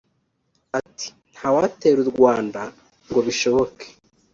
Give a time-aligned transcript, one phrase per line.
[0.79, 2.61] Ati “Ntawatera u Rwanda
[3.07, 3.85] ngo bishoboke